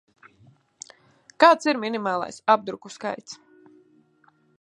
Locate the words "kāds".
1.43-1.69